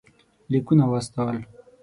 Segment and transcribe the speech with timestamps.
[0.51, 1.37] لیکونه واستول.